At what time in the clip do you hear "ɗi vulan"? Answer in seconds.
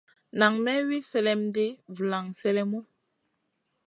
1.55-2.25